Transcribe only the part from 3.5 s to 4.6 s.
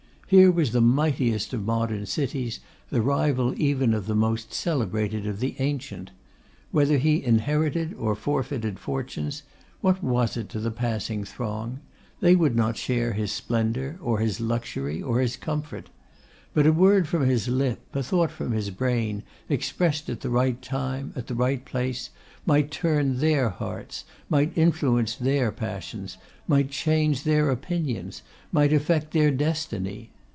even of the most